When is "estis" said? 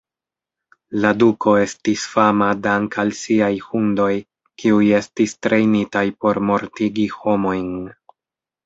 1.65-2.05, 5.03-5.39